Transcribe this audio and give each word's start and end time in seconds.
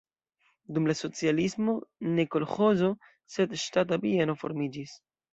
Dum 0.75 0.85
la 0.91 0.93
socialismo 0.99 1.75
ne 2.15 2.25
kolĥozo, 2.35 2.89
sed 3.33 3.53
ŝtata 3.65 3.99
bieno 4.07 4.37
formiĝis. 4.45 4.95